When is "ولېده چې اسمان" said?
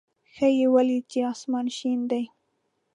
0.73-1.67